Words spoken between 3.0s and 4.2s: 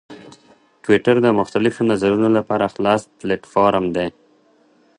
پلیټفارم دی.